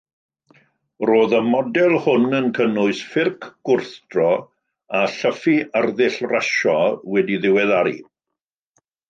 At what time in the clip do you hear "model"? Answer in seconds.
1.49-1.97